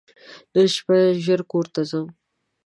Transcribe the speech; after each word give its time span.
نن 0.53 0.65
شپه 0.75 0.97
ژر 1.23 1.41
کور 1.51 1.65
ته 1.73 1.81
ځم! 1.89 2.07